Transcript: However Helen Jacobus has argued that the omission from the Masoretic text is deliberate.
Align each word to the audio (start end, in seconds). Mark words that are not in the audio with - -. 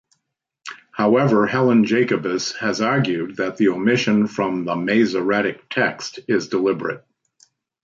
However 0.93 1.45
Helen 1.45 1.83
Jacobus 1.85 2.53
has 2.53 2.81
argued 2.81 3.35
that 3.37 3.57
the 3.57 3.67
omission 3.69 4.25
from 4.25 4.65
the 4.65 4.75
Masoretic 4.75 5.69
text 5.69 6.21
is 6.27 6.47
deliberate. 6.47 7.05